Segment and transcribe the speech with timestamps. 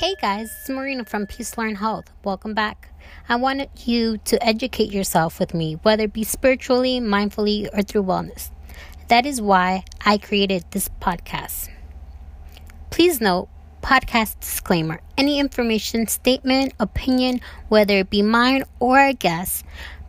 [0.00, 2.10] Hey guys, it's Marina from Peace Learn Health.
[2.24, 2.88] Welcome back.
[3.28, 8.04] I wanted you to educate yourself with me, whether it be spiritually, mindfully, or through
[8.04, 8.50] wellness.
[9.08, 11.68] That is why I created this podcast.
[12.88, 13.50] Please note,
[13.82, 19.66] podcast disclaimer any information, statement, opinion, whether it be mine or a guest,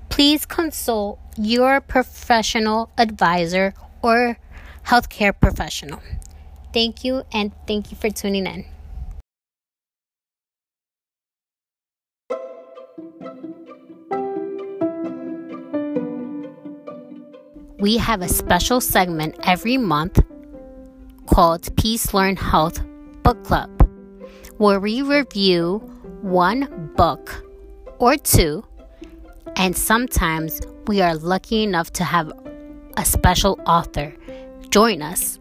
[0.08, 4.38] please consult your professional advisor or
[4.86, 6.02] healthcare professional.
[6.74, 8.64] Thank you, and thank you for tuning in.
[17.82, 20.24] We have a special segment every month
[21.26, 22.80] called Peace Learn Health
[23.24, 23.72] Book Club,
[24.58, 25.80] where we review
[26.22, 27.44] one book
[27.98, 28.64] or two,
[29.56, 32.32] and sometimes we are lucky enough to have
[32.98, 34.14] a special author
[34.70, 35.40] join us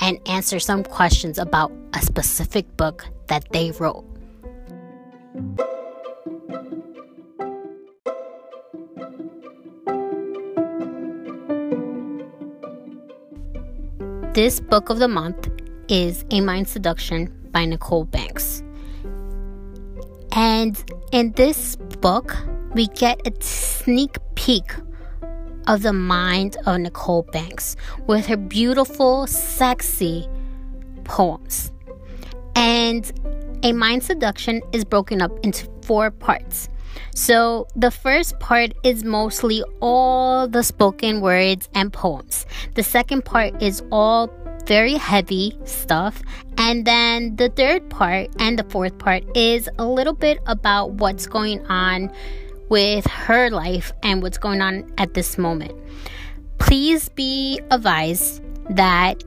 [0.00, 4.04] and answer some questions about a specific book that they wrote.
[14.38, 15.50] This book of the month
[15.88, 18.62] is A Mind Seduction by Nicole Banks.
[20.30, 22.36] And in this book,
[22.72, 24.76] we get a sneak peek
[25.66, 27.74] of the mind of Nicole Banks
[28.06, 30.28] with her beautiful, sexy
[31.02, 31.72] poems.
[32.54, 33.10] And
[33.64, 36.68] A Mind Seduction is broken up into four parts.
[37.14, 42.46] So, the first part is mostly all the spoken words and poems.
[42.74, 44.30] The second part is all
[44.66, 46.22] very heavy stuff.
[46.58, 51.26] And then the third part and the fourth part is a little bit about what's
[51.26, 52.12] going on
[52.68, 55.72] with her life and what's going on at this moment.
[56.58, 59.24] Please be advised that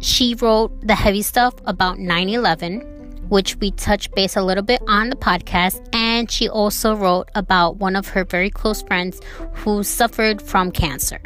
[0.00, 2.97] she wrote the heavy stuff about 9 11
[3.28, 5.86] which we touched base a little bit on the podcast.
[5.94, 9.20] And she also wrote about one of her very close friends
[9.54, 11.20] who suffered from cancer.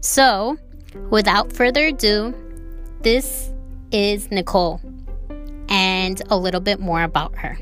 [0.00, 0.58] So,
[1.10, 2.34] without further ado,
[3.02, 3.50] this
[3.92, 4.80] is Nicole
[5.68, 7.58] and a little bit more about her.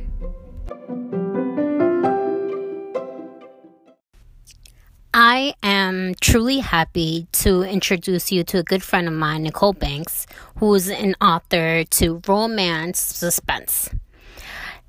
[5.31, 10.27] I am truly happy to introduce you to a good friend of mine, Nicole Banks,
[10.57, 13.91] who's an author to romance suspense.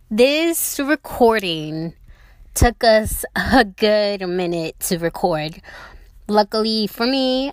[0.09, 1.93] This recording
[2.53, 5.61] took us a good minute to record.
[6.29, 7.51] Luckily for me,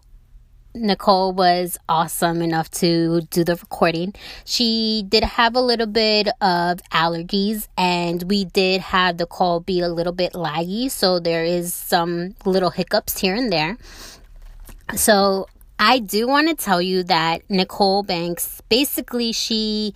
[0.76, 4.14] Nicole was awesome enough to do the recording.
[4.44, 9.80] She did have a little bit of allergies, and we did have the call be
[9.80, 13.78] a little bit laggy, so there is some little hiccups here and there.
[14.94, 15.46] So,
[15.78, 19.92] I do want to tell you that Nicole Banks basically she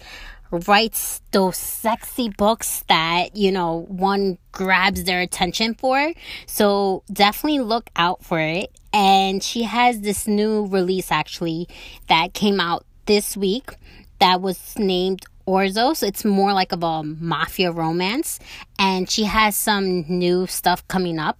[0.50, 6.12] writes those sexy books that, you know, one grabs their attention for.
[6.46, 8.70] So definitely look out for it.
[8.92, 11.68] And she has this new release actually
[12.08, 13.70] that came out this week
[14.18, 15.94] that was named Orso.
[15.94, 18.38] So it's more like of a mafia romance.
[18.78, 21.38] And she has some new stuff coming up.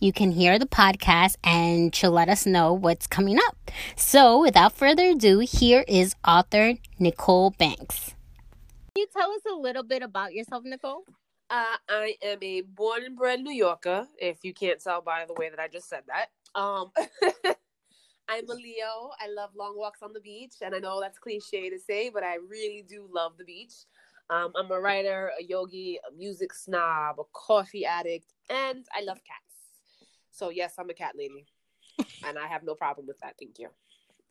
[0.00, 3.70] You can hear the podcast and she'll let us know what's coming up.
[3.96, 8.14] So without further ado, here is author Nicole Banks.
[8.94, 11.04] Can you tell us a little bit about yourself, Nicole?
[11.50, 15.34] Uh, I am a born and bred New Yorker, if you can't tell by the
[15.34, 16.28] way that I just said that.
[16.54, 16.90] Um,
[18.28, 19.10] I'm a Leo.
[19.20, 22.22] I love long walks on the beach, and I know that's cliche to say, but
[22.22, 23.72] I really do love the beach.
[24.30, 29.18] Um, I'm a writer, a yogi, a music snob, a coffee addict, and I love
[29.26, 30.06] cats.
[30.30, 31.46] So, yes, I'm a cat lady,
[32.24, 33.34] and I have no problem with that.
[33.38, 33.70] Thank you.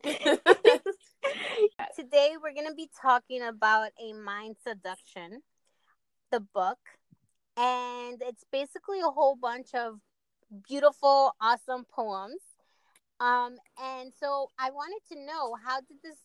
[1.95, 5.41] Today we're going to be talking about a mind seduction,
[6.31, 6.79] the book,
[7.57, 9.99] and it's basically a whole bunch of
[10.67, 12.41] beautiful, awesome poems.
[13.19, 16.17] Um, and so I wanted to know how did this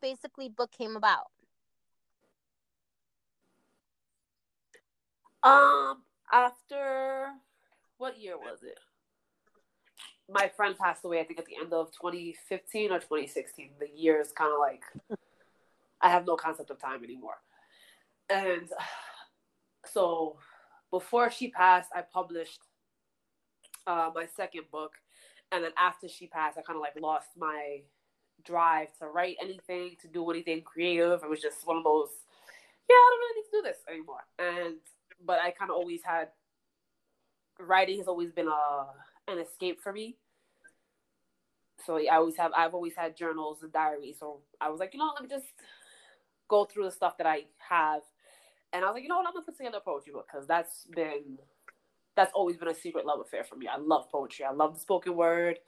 [0.00, 1.26] basically book came about?
[5.42, 6.02] Um,
[6.32, 7.30] after
[7.98, 8.78] what year was it?
[10.28, 13.70] my friend passed away, I think at the end of 2015 or 2016.
[13.78, 14.82] The year is kind of like,
[16.00, 17.36] I have no concept of time anymore.
[18.28, 18.68] And
[19.84, 20.36] so
[20.90, 22.60] before she passed, I published
[23.86, 24.92] uh, my second book.
[25.52, 27.82] And then after she passed, I kind of like lost my
[28.44, 31.22] drive to write anything, to do anything creative.
[31.22, 32.10] It was just one of those,
[32.88, 34.24] yeah, I don't really need to do this anymore.
[34.38, 34.76] And,
[35.24, 36.28] but I kind of always had,
[37.58, 38.86] writing has always been a,
[39.32, 40.16] an escape for me.
[41.84, 44.16] So I always have I've always had journals and diaries.
[44.18, 45.46] So I was like, you know, let me just
[46.48, 48.02] go through the stuff that I have
[48.72, 50.46] And I was like, you know what, I'm gonna put together a poetry book because
[50.46, 51.38] that's been
[52.16, 53.68] that's always been a secret love affair for me.
[53.68, 54.44] I love poetry.
[54.44, 55.58] I love the spoken word.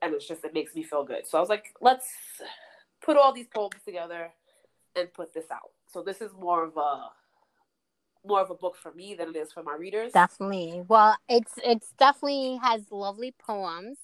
[0.00, 1.26] And it's just it makes me feel good.
[1.26, 2.06] So I was like, let's
[3.02, 4.30] put all these poems together
[4.94, 5.70] and put this out.
[5.92, 7.08] So this is more of a
[8.26, 10.12] more of a book for me than it is for my readers.
[10.12, 10.82] Definitely.
[10.86, 13.98] Well, it's it's definitely has lovely poems.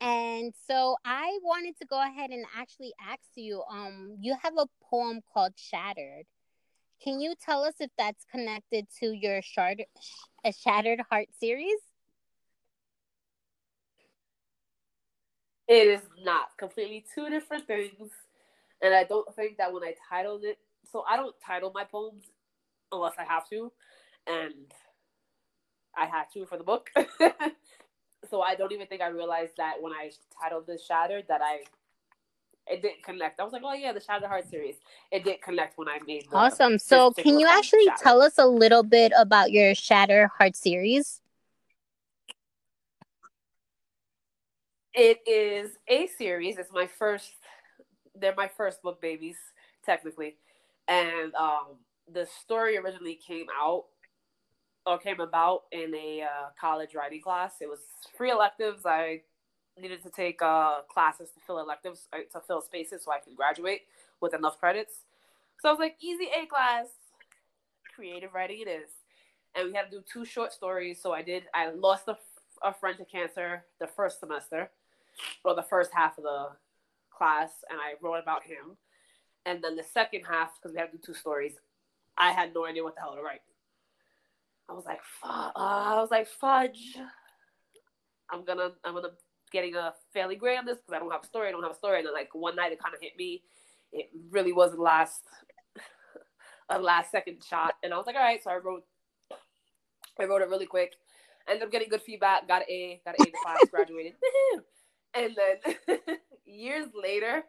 [0.00, 4.66] And so I wanted to go ahead and actually ask you um you have a
[4.82, 6.26] poem called Shattered.
[7.02, 9.86] Can you tell us if that's connected to your shattered,
[10.44, 11.78] a Shattered Heart series?
[15.68, 18.10] It is not completely two different things.
[18.82, 20.58] And I don't think that when I titled it,
[20.90, 22.24] so I don't title my poems
[22.90, 23.72] unless I have to,
[24.26, 24.72] and
[25.96, 26.90] I had to for the book.
[28.30, 30.10] so I don't even think I realized that when I
[30.42, 31.60] titled this Shattered that I
[32.66, 33.40] it didn't connect.
[33.40, 34.76] I was like, oh yeah, the Shattered Heart series.
[35.10, 36.26] It didn't connect when I made.
[36.30, 36.78] The, awesome.
[36.78, 38.02] So can you actually Shattered.
[38.02, 41.20] tell us a little bit about your Shattered Heart series?
[44.94, 46.58] It is a series.
[46.58, 47.32] It's my first.
[48.14, 49.36] They're my first book babies,
[49.84, 50.36] technically,
[50.86, 51.78] and um,
[52.12, 53.84] the story originally came out
[54.84, 57.54] or came about in a uh, college writing class.
[57.60, 57.80] It was
[58.16, 58.84] free electives.
[58.84, 59.22] I
[59.80, 63.34] needed to take uh, classes to fill electives uh, to fill spaces so I can
[63.34, 63.82] graduate
[64.20, 65.04] with enough credits.
[65.60, 66.86] So I was like, easy A class,
[67.94, 68.90] creative writing it is.
[69.54, 71.00] And we had to do two short stories.
[71.00, 71.44] So I did.
[71.54, 72.16] I lost a,
[72.62, 74.70] a friend to cancer the first semester,
[75.44, 76.48] or the first half of the
[77.16, 78.76] class, and I wrote about him.
[79.44, 81.54] And then the second half, because we had to do two stories,
[82.16, 83.42] I had no idea what the hell to write.
[84.68, 86.96] I was like, uh, I was like, fudge.
[88.30, 89.10] I'm gonna, I'm gonna
[89.52, 91.48] getting a fairly great on this because I don't have a story.
[91.48, 91.98] I don't have a story.
[91.98, 93.42] And then like one night, it kind of hit me.
[93.92, 95.22] It really was the last,
[96.70, 98.42] a last second shot, and I was like, all right.
[98.42, 98.84] So I wrote,
[100.18, 100.94] I wrote it really quick.
[101.48, 102.48] Ended up getting good feedback.
[102.48, 103.00] Got an A.
[103.04, 103.58] Got an A in the class.
[103.70, 104.14] Graduated.
[105.14, 105.98] and then
[106.44, 107.44] years later,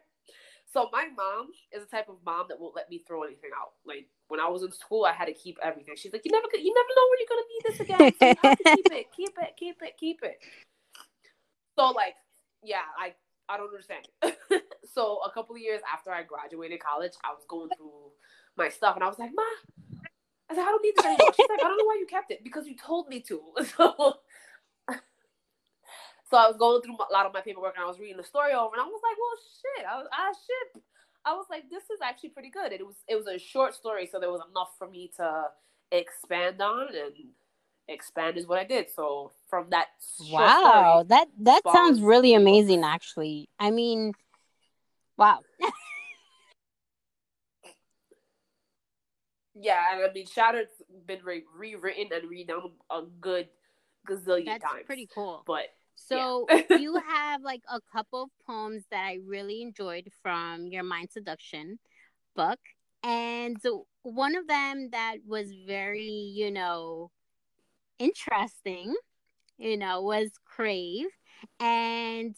[0.74, 3.74] so my mom is the type of mom that won't let me throw anything out.
[3.86, 5.94] Like when I was in school, I had to keep everything.
[5.96, 8.12] She's like, you never, you never know when you're gonna need this again.
[8.18, 10.38] So you have to keep it, keep it, keep it, keep it.
[11.76, 12.14] So like,
[12.62, 13.14] yeah, I
[13.48, 14.08] I don't understand.
[14.92, 18.12] so a couple of years after I graduated college, I was going through
[18.56, 19.42] my stuff, and I was like, Ma,
[20.50, 21.32] I said, I don't need this anymore.
[21.36, 23.40] She's like, I don't know why you kept it because you told me to.
[23.76, 24.14] So.
[26.30, 28.24] So I was going through a lot of my paperwork and I was reading the
[28.24, 30.82] story over and I was like, well, shit, I was, I shit,
[31.24, 32.72] I was like, this is actually pretty good.
[32.72, 35.44] It was it was a short story, so there was enough for me to
[35.92, 37.14] expand on, and
[37.88, 38.90] expand is what I did.
[38.94, 39.86] So from that,
[40.30, 42.84] wow, story, that that sounds really amazing.
[42.84, 44.12] Actually, I mean,
[45.16, 45.40] wow.
[49.54, 53.48] yeah, and I mean, Shattered's been re- rewritten and redone a good
[54.08, 54.84] gazillion That's times.
[54.86, 55.42] pretty cool.
[55.46, 60.82] But so you have like a couple of poems that I really enjoyed from your
[60.82, 61.78] Mind Seduction
[62.34, 62.58] book.
[63.02, 63.58] And
[64.02, 67.10] one of them that was very, you know,
[67.98, 68.94] interesting,
[69.58, 71.06] you know, was Crave.
[71.60, 72.34] And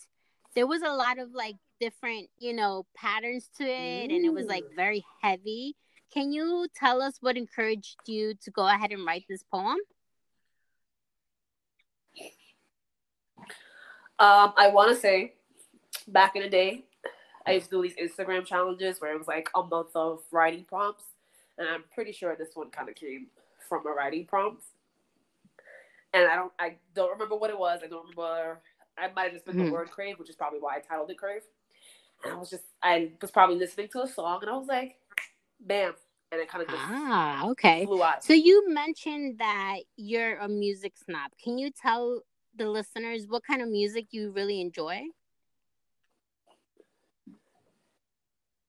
[0.55, 4.11] there was a lot of like different, you know, patterns to it.
[4.11, 4.15] Ooh.
[4.15, 5.77] And it was like very heavy.
[6.13, 9.79] Can you tell us what encouraged you to go ahead and write this poem?
[14.19, 15.35] Um, I want to say,
[16.09, 16.85] back in the day,
[17.47, 20.65] I used to do these Instagram challenges where it was like a month of writing
[20.65, 21.05] prompts,
[21.59, 23.27] and I'm pretty sure this one kind of came
[23.69, 24.63] from a writing prompt.
[26.17, 27.81] And I don't, I don't remember what it was.
[27.85, 28.61] I don't remember.
[28.97, 29.67] I might have just been mm-hmm.
[29.67, 31.43] the word crave, which is probably why I titled it crave.
[32.25, 34.97] And I was just, I was probably listening to a song, and I was like,
[35.61, 35.93] bam,
[36.33, 37.87] and it kind of just ah okay.
[38.21, 41.33] So you mentioned that you're a music snob.
[41.43, 42.23] Can you tell
[42.57, 45.03] the listeners what kind of music you really enjoy?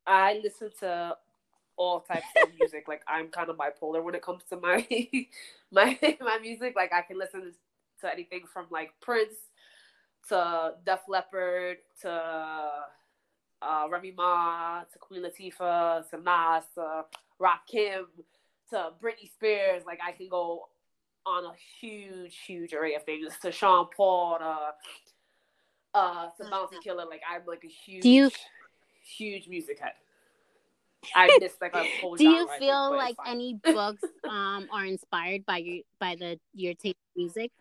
[0.05, 1.15] I listen to
[1.77, 2.87] all types of music.
[2.87, 4.85] Like I'm kind of bipolar when it comes to my
[5.71, 6.73] my my music.
[6.75, 7.53] Like I can listen
[8.01, 9.35] to anything from like Prince
[10.29, 12.71] to Def Leppard to
[13.61, 17.05] uh, Remy Ma to Queen Latifah to Nas to
[17.39, 18.05] Rakim
[18.71, 19.83] to Britney Spears.
[19.85, 20.67] Like I can go
[21.25, 24.57] on a huge, huge array of things to Sean Paul to
[25.93, 27.05] uh to Bounty Killer.
[27.09, 28.29] Like I'm like a huge you...
[29.01, 29.93] huge music head.
[31.15, 35.57] I miss like a whole Do you feel like any books um are inspired by
[35.57, 37.51] your by the your taste music?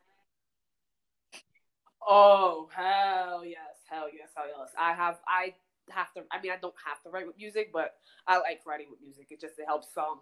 [2.07, 4.71] Oh hell yes, hell yes, hell yes.
[4.79, 5.55] I have I
[5.91, 7.95] have to I mean I don't have to write with music, but
[8.27, 9.29] I like writing with music.
[9.31, 10.21] It just it helps um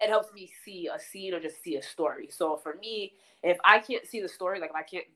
[0.00, 2.28] it helps me see a scene or just see a story.
[2.30, 5.06] So for me, if I can't see the story, like if I can't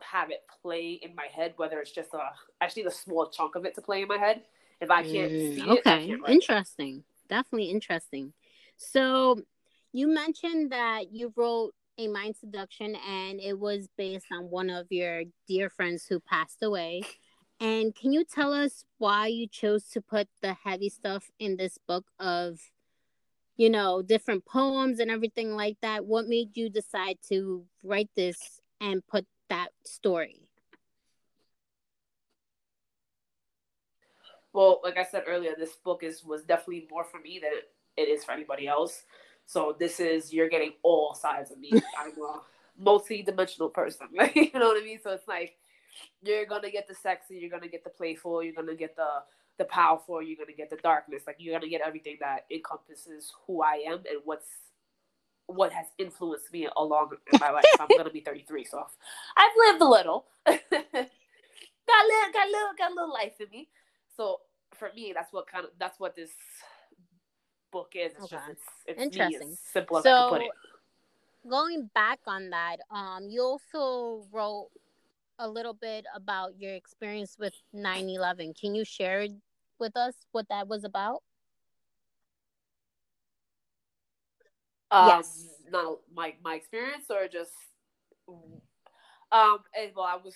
[0.00, 2.30] have it play in my head, whether it's just a
[2.60, 4.42] actually the small chunk of it to play in my head,
[4.80, 8.32] if I can't mm, see it, okay, interesting, definitely interesting.
[8.76, 9.42] So
[9.92, 14.86] you mentioned that you wrote a mind seduction and it was based on one of
[14.90, 17.02] your dear friends who passed away.
[17.60, 21.78] And can you tell us why you chose to put the heavy stuff in this
[21.86, 22.58] book of,
[23.56, 26.06] you know, different poems and everything like that?
[26.06, 30.49] What made you decide to write this and put that story?
[34.52, 37.52] Well, like I said earlier, this book is was definitely more for me than
[37.96, 39.02] it is for anybody else.
[39.46, 41.72] So this is you're getting all sides of me.
[41.98, 42.40] I'm a
[42.78, 44.08] multi-dimensional person.
[44.34, 44.98] you know what I mean?
[45.02, 45.56] So it's like
[46.22, 49.22] you're gonna get the sexy, you're gonna get the playful, you're gonna get the
[49.58, 51.22] the powerful, you're gonna get the darkness.
[51.26, 54.48] Like you're gonna get everything that encompasses who I am and what's
[55.46, 57.64] what has influenced me along in my life.
[57.78, 58.84] I'm gonna be 33, so
[59.36, 60.26] I've lived a little.
[60.46, 60.56] got a
[62.06, 63.68] little, got a little, got a little life in me.
[64.16, 64.40] So
[64.74, 66.30] for me, that's what kind of that's what this
[67.72, 68.12] book is.
[68.12, 68.36] It's okay.
[68.36, 69.56] just it's, it's interesting.
[69.72, 70.50] simple as so, I can put it.
[71.48, 74.68] Going back on that, um, you also wrote
[75.40, 79.26] a little bit about your experience with 9-11 can you share
[79.78, 81.22] with us what that was about
[84.90, 87.52] um, yes not my my experience or just
[89.32, 89.60] um
[89.96, 90.34] well i was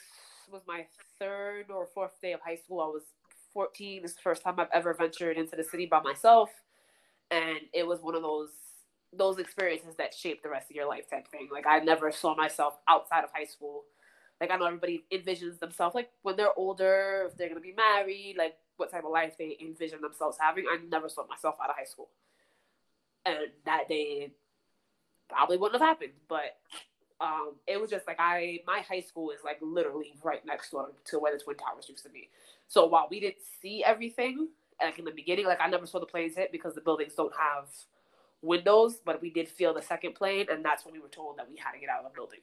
[0.50, 0.86] was my
[1.18, 3.02] third or fourth day of high school i was
[3.54, 6.50] 14 This is the first time i've ever ventured into the city by myself
[7.30, 8.50] and it was one of those
[9.16, 12.34] those experiences that shape the rest of your life type thing like i never saw
[12.34, 13.84] myself outside of high school
[14.40, 18.36] like I know everybody envisions themselves like when they're older, if they're gonna be married,
[18.36, 20.64] like what type of life they envision themselves having.
[20.70, 22.08] I never saw myself out of high school,
[23.24, 24.32] and that day
[25.28, 26.12] probably wouldn't have happened.
[26.28, 26.58] But
[27.24, 30.92] um, it was just like I my high school is like literally right next door
[31.06, 32.28] to where the Twin Towers used to be.
[32.68, 34.48] So while we didn't see everything,
[34.82, 37.32] like in the beginning, like I never saw the planes hit because the buildings don't
[37.36, 37.68] have
[38.42, 41.48] windows, but we did feel the second plane, and that's when we were told that
[41.48, 42.40] we had to get out of the building.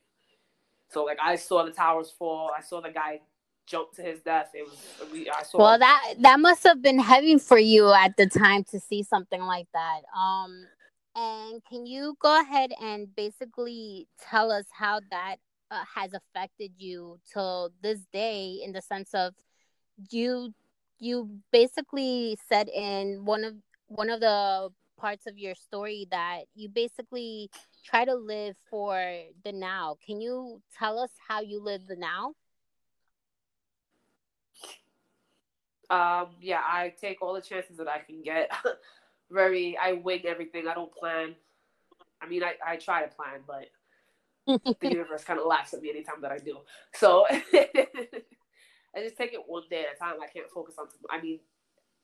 [0.89, 2.51] So like I saw the towers fall.
[2.57, 3.21] I saw the guy
[3.65, 4.49] jump to his death.
[4.53, 5.57] It was I saw.
[5.59, 9.41] Well, that that must have been heavy for you at the time to see something
[9.41, 10.01] like that.
[10.17, 10.65] Um,
[11.15, 15.37] and can you go ahead and basically tell us how that
[15.69, 19.33] uh, has affected you till this day, in the sense of
[20.09, 20.53] you
[20.99, 23.55] you basically said in one of
[23.87, 27.49] one of the parts of your story that you basically
[27.83, 28.95] try to live for
[29.43, 29.97] the now.
[30.05, 32.33] Can you tell us how you live the now?
[35.89, 38.49] Um, yeah, I take all the chances that I can get.
[39.31, 40.67] Very, I wing everything.
[40.67, 41.35] I don't plan.
[42.21, 43.67] I mean, I, I try to plan, but
[44.79, 46.57] the universe kind of laughs at me anytime that I do.
[46.93, 50.21] So I just take it one day at a time.
[50.21, 50.87] I can't focus on.
[51.09, 51.39] I mean,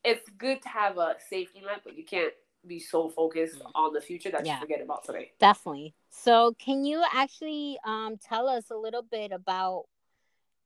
[0.03, 2.33] it's good to have a safety net, but you can't
[2.65, 4.55] be so focused on the future that yeah.
[4.55, 5.31] you forget about today.
[5.39, 5.93] Definitely.
[6.09, 9.85] So, can you actually um, tell us a little bit about?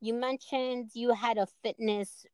[0.03, 2.25] You mentioned you had a fitness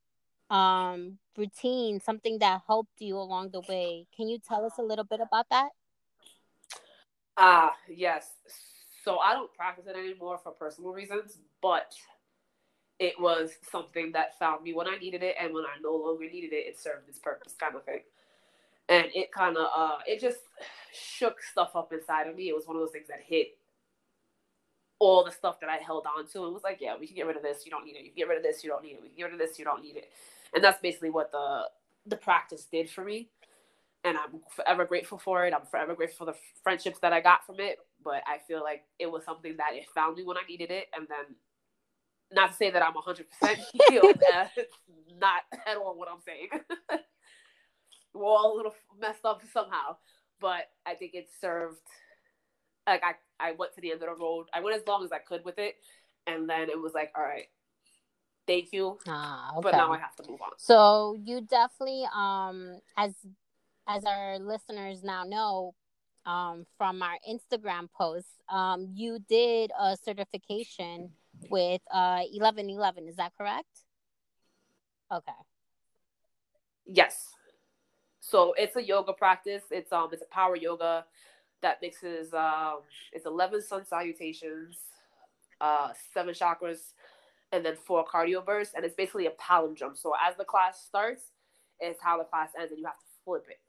[0.50, 4.08] um, routine, something that helped you along the way.
[4.16, 5.70] Can you tell us a little bit about that?
[7.38, 8.32] Ah, uh, yes.
[9.04, 11.94] So I don't practice it anymore for personal reasons, but
[13.00, 16.26] it was something that found me when I needed it, and when I no longer
[16.26, 18.02] needed it, it served its purpose, kind of thing.
[18.90, 20.40] And it kind of uh it just
[20.94, 22.50] shook stuff up inside of me.
[22.50, 23.58] It was one of those things that hit
[25.00, 27.28] all the stuff that i held on to and was like yeah we can get
[27.28, 27.66] rid of this.
[27.66, 28.04] You don't need it.
[28.04, 28.64] You can get rid of this.
[28.64, 29.02] You don't need it.
[29.02, 29.60] We can get rid of this.
[29.60, 30.10] You don't need it
[30.54, 31.64] and that's basically what the
[32.08, 33.30] the practice did for me.
[34.04, 35.54] And i'm forever grateful for it.
[35.54, 37.80] I'm forever grateful for the friendships that i got from it.
[38.04, 40.88] But i feel like it was something that it found me when i needed it.
[40.96, 41.36] And then
[42.32, 43.26] not to say that i'm 100%
[43.90, 44.46] healed uh,
[45.20, 46.50] not at all what i'm saying.
[48.14, 49.98] We're all a little messed up somehow,
[50.42, 51.82] but I think it served.
[52.88, 54.48] Like I, I went to the end of the road.
[54.54, 55.76] I went as long as I could with it,
[56.26, 57.46] and then it was like, all right,
[58.48, 58.98] thank you.
[59.08, 59.62] Ah, okay.
[59.64, 60.52] But now I have to move on.
[60.58, 63.14] So you definitely, um, as
[63.88, 65.76] as our listeners now know,
[66.26, 71.10] um, from our Instagram posts, um, you did a certification
[71.50, 73.08] with uh eleven eleven.
[73.08, 73.86] Is that correct?
[75.14, 75.32] Okay.
[76.86, 77.30] Yes.
[78.20, 79.64] So it's a yoga practice.
[79.72, 81.06] It's um it's a power yoga
[81.62, 82.80] that mixes um
[83.14, 84.78] it's eleven sun salutations,
[85.62, 86.94] uh seven chakras,
[87.52, 89.98] and then four cardio bursts, and it's basically a palindrome.
[89.98, 91.24] So as the class starts,
[91.80, 93.60] it's how the class ends, and you have to flip it.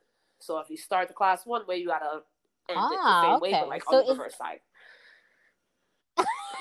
[0.40, 2.22] So if you start the class one way, you gotta
[2.68, 3.40] and Ah, it the same okay.
[3.40, 4.60] way, but like So on the reverse side.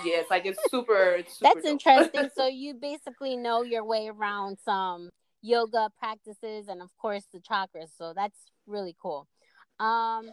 [0.06, 0.96] yeah, it's like it's super.
[1.20, 1.82] It's super That's dope.
[1.82, 2.30] interesting.
[2.36, 5.10] so you basically know your way around some
[5.42, 7.90] yoga practices and of course the chakras.
[7.98, 9.28] So that's really cool.
[9.80, 10.32] Um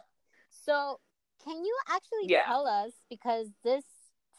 [0.50, 0.98] so
[1.44, 2.44] can you actually Yeah.
[2.46, 3.84] tell us because this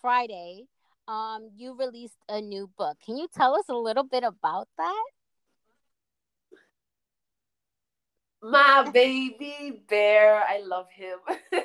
[0.02, 0.66] Friday
[1.08, 2.98] um you released a new book.
[3.06, 5.06] Can you tell us a little bit about that?
[8.42, 11.18] My baby bear, I love him.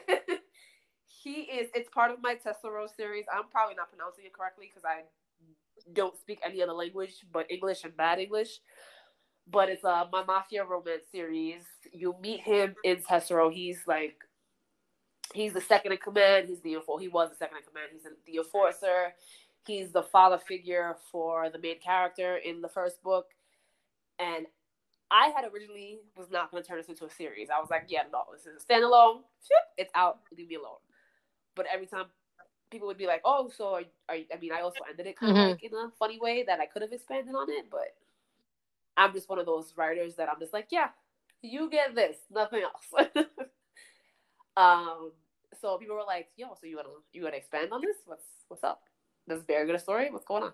[1.04, 1.68] he is.
[1.74, 3.26] It's part of my Tessero series.
[3.32, 5.02] I'm probably not pronouncing it correctly because I
[5.92, 8.60] don't speak any other language but English and bad English.
[9.50, 11.64] But it's uh, my mafia romance series.
[11.92, 13.52] You meet him in Tessero.
[13.52, 14.16] He's like,
[15.34, 16.48] he's the second in command.
[16.48, 17.90] He's the he was the second in command.
[17.92, 19.14] He's the enforcer.
[19.66, 23.26] He's the father figure for the main character in the first book,
[24.18, 24.46] and
[25.10, 27.48] I had originally was not going to turn this into a series.
[27.50, 29.22] I was like, yeah, no, this is a standalone.
[29.76, 30.20] It's out.
[30.36, 30.78] Leave me alone.
[31.56, 32.06] But every time
[32.70, 35.32] people would be like, oh, so are, are I mean, I also ended it kind
[35.32, 35.50] of Mhm.
[35.50, 37.96] like in a funny way that I could have expanded on it, but
[38.96, 40.90] I'm just one of those writers that I'm just like, yeah,
[41.42, 43.08] you get this, nothing else.
[44.56, 45.12] um,
[45.60, 47.96] so people were like, yo, so you gonna you gonna expand on this?
[48.06, 48.82] What's what's up?
[49.46, 50.10] Bear get a story?
[50.10, 50.52] What's going on?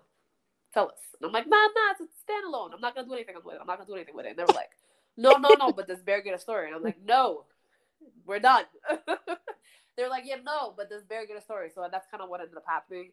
[0.73, 0.99] Tell us.
[1.19, 2.73] And I'm like, nah, nah, it's a standalone.
[2.73, 3.61] I'm not gonna do anything with it.
[3.61, 4.29] I'm not gonna do anything with it.
[4.29, 4.71] And they were like,
[5.15, 6.67] no, no, no, but Bear get a story?
[6.67, 7.45] And I'm like, no,
[8.25, 8.65] we're done.
[9.97, 11.71] They're like, yeah, no, but Bear get a story?
[11.73, 13.11] So that's kind of what ended up happening.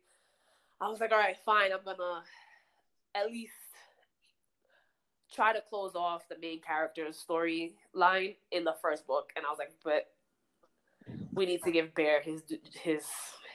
[0.80, 1.72] I was like, all right, fine.
[1.72, 2.22] I'm gonna
[3.14, 3.52] at least
[5.32, 9.30] try to close off the main character's storyline in the first book.
[9.36, 10.08] And I was like, but
[11.34, 12.42] we need to give Bear his
[12.82, 13.04] his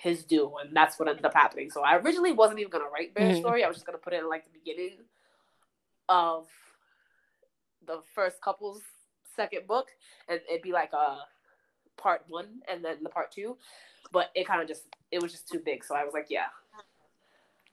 [0.01, 1.69] his due, and that's what ended up happening.
[1.69, 3.39] So I originally wasn't even gonna write Bear's Mhm.
[3.39, 3.63] story.
[3.63, 5.05] I was just gonna put it in like the beginning
[6.07, 6.49] of
[7.85, 8.81] the first couple's
[9.35, 9.87] second book,
[10.27, 11.25] and it'd be like a
[11.97, 13.57] part one and then the part two.
[14.11, 16.47] But it kind of just it was just too big, so I was like, yeah,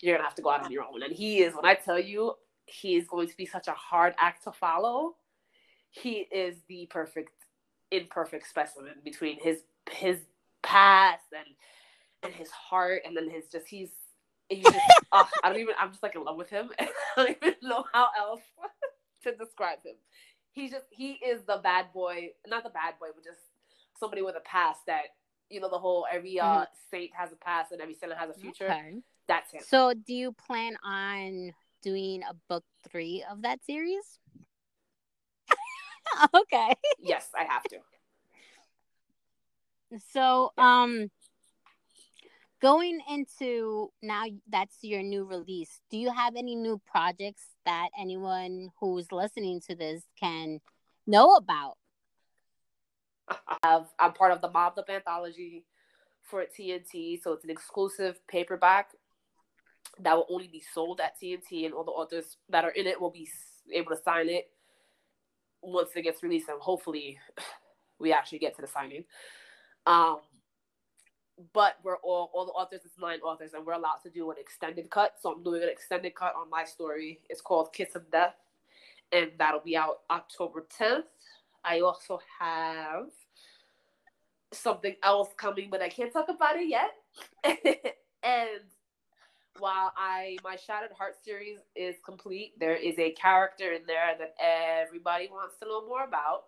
[0.00, 1.02] you're gonna have to go out on your own.
[1.02, 2.34] And he is when I tell you
[2.66, 5.16] he is going to be such a hard act to follow.
[5.90, 7.32] He is the perfect
[7.92, 10.18] imperfect specimen between his his
[10.62, 11.46] past and
[12.22, 13.90] and his heart and then his just he's
[14.48, 14.76] he's just
[15.12, 16.70] oh, I don't even I'm just like in love with him.
[16.78, 18.42] I don't even know how else
[19.24, 19.94] to describe him.
[20.52, 23.40] He's just he is the bad boy, not the bad boy, but just
[23.98, 25.02] somebody with a past that
[25.50, 28.34] you know the whole every uh saint has a past and every sinner has a
[28.34, 28.66] future.
[28.66, 29.02] Okay.
[29.28, 29.62] That's him.
[29.66, 34.20] So do you plan on doing a book 3 of that series?
[36.34, 36.74] okay.
[37.00, 37.78] Yes, I have to.
[40.12, 41.10] So, um,
[42.60, 45.80] going into now that's your new release.
[45.90, 50.60] Do you have any new projects that anyone who's listening to this can
[51.06, 51.76] know about?
[53.62, 55.64] have I'm part of the Mobbed Up anthology
[56.22, 58.90] for TNT, so it's an exclusive paperback
[60.00, 63.00] that will only be sold at TNT, and all the authors that are in it
[63.00, 63.28] will be
[63.72, 64.50] able to sign it
[65.62, 67.18] once it gets released, and hopefully
[67.98, 69.04] we actually get to the signing.
[69.86, 70.18] Um,
[71.52, 74.36] but we're all all the authors, it's nine authors, and we're allowed to do an
[74.38, 75.14] extended cut.
[75.20, 77.20] So I'm doing an extended cut on my story.
[77.28, 78.34] It's called Kiss of Death,
[79.12, 81.04] and that'll be out October 10th.
[81.64, 83.06] I also have
[84.52, 86.92] something else coming, but I can't talk about it yet.
[88.22, 88.62] and
[89.58, 94.34] while I my Shattered Heart series is complete, there is a character in there that
[94.40, 96.44] everybody wants to know more about.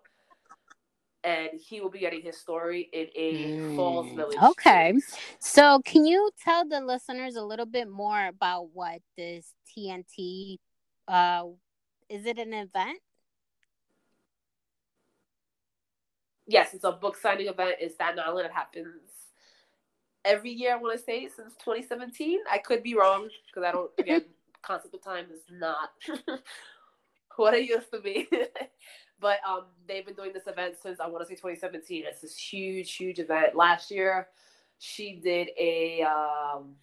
[1.23, 4.37] And he will be getting his story in a Falls Mm, Village.
[4.51, 4.93] okay.
[5.39, 10.59] So, can you tell the listeners a little bit more about what this TNT
[11.07, 11.43] uh
[12.09, 12.99] is it an event?
[16.47, 18.47] Yes, it's a book signing event in Staten Island.
[18.47, 19.11] It happens
[20.25, 22.39] every year, I want to say, since 2017.
[22.51, 24.21] I could be wrong because I don't, again,
[24.61, 25.91] concept of time is not
[27.39, 28.27] what it used to be.
[29.19, 32.03] but um, they've been doing this event since I want to say 2017.
[32.05, 33.55] It's this huge, huge event.
[33.55, 34.27] Last year,
[34.79, 36.75] she did a um,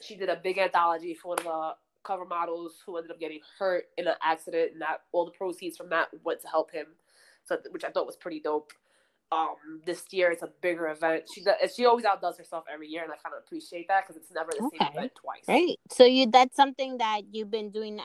[0.00, 1.72] she did a big anthology for one of the
[2.04, 5.76] cover models who ended up getting hurt in an accident, and that all the proceeds
[5.76, 6.86] from that went to help him.
[7.44, 8.72] So, which I thought was pretty dope.
[9.32, 11.24] Um, this year it's a bigger event.
[11.34, 14.16] She does, she always outdoes herself every year, and I kind of appreciate that because
[14.16, 15.42] it's never the same event twice.
[15.48, 15.78] Right.
[15.90, 17.98] So you that's something that you've been doing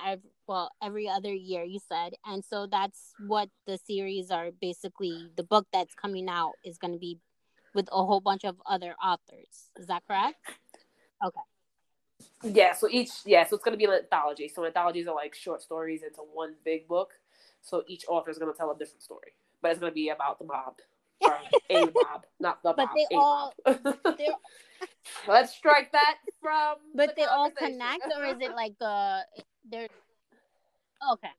[0.48, 2.14] well every other year you said.
[2.26, 6.94] And so that's what the series are basically the book that's coming out is going
[6.94, 7.20] to be
[7.74, 9.70] with a whole bunch of other authors.
[9.78, 10.38] Is that correct?
[11.26, 11.40] Okay.
[12.44, 14.48] Yeah, so each yeah, so it's gonna be an anthology.
[14.48, 17.12] So anthologies are like short stories into one big book.
[17.62, 20.46] So each author is gonna tell a different story, but it's gonna be about the
[20.46, 20.76] mob.
[21.22, 21.38] or
[21.70, 22.90] a mob, not the But mob.
[22.96, 23.96] they a all- mob.
[25.28, 26.78] Let's strike that from.
[26.96, 29.22] But the they all connect, or is it like uh,
[29.70, 29.88] they're
[31.14, 31.30] okay?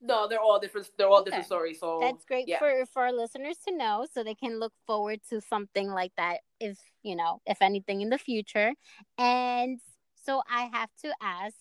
[0.00, 0.90] No, they're all different.
[0.98, 1.78] They're all different stories.
[1.78, 2.58] So That's great yeah.
[2.58, 6.38] for for our listeners to know, so they can look forward to something like that,
[6.58, 8.74] if you know, if anything in the future.
[9.16, 9.80] And
[10.24, 11.56] so I have to ask,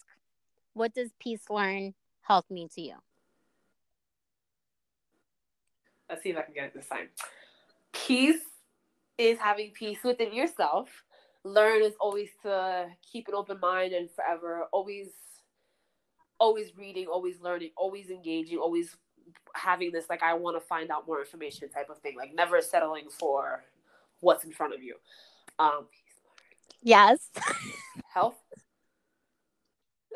[0.73, 2.95] what does peace learn health mean to you?
[6.09, 7.09] Let's see if I can get it this time.
[7.93, 8.41] Peace
[9.17, 10.89] is having peace within yourself.
[11.43, 15.09] Learn is always to keep an open mind and forever always
[16.41, 18.97] always reading, always learning, always engaging, always
[19.53, 22.17] having this like I want to find out more information type of thing.
[22.17, 23.63] Like never settling for
[24.19, 24.95] what's in front of you.
[25.59, 25.85] Um
[26.81, 27.29] Yes.
[28.11, 28.35] health.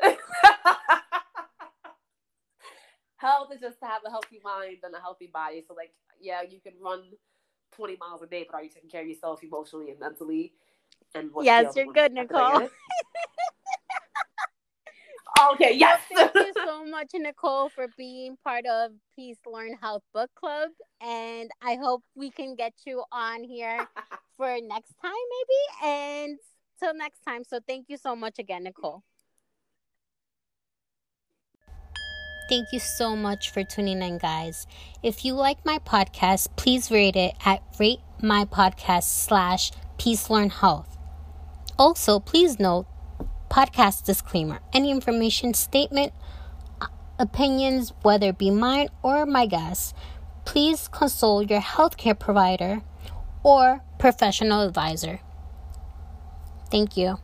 [3.16, 5.62] health is just to have a healthy mind and a healthy body.
[5.66, 7.04] So, like, yeah, you can run
[7.76, 10.54] 20 miles a day, but are you taking care of yourself emotionally and mentally?
[11.14, 12.68] And what's Yes, you're good, Nicole.
[15.36, 15.54] get it?
[15.54, 16.00] okay, yes.
[16.14, 20.70] Thank you so much, Nicole, for being part of Peace Learn Health Book Club.
[21.00, 23.86] And I hope we can get you on here
[24.36, 25.92] for next time, maybe.
[25.92, 26.38] And
[26.78, 27.44] till next time.
[27.44, 29.02] So thank you so much again, Nicole.
[32.48, 34.68] Thank you so much for tuning in, guys.
[35.02, 40.50] If you like my podcast, please rate it at rate my podcast slash peace learn
[40.50, 40.96] health.
[41.76, 42.86] Also, please note
[43.48, 46.12] podcast disclaimer any information, statement,
[46.80, 46.86] uh,
[47.18, 49.94] opinions, whether it be mine or my guests,
[50.44, 52.82] please consult your healthcare provider
[53.42, 55.20] or professional advisor.
[56.70, 57.18] Thank you.